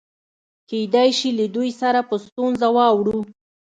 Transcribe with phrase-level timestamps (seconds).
[0.69, 3.19] کېدای شي له دوی سره په ستونزه واوړو.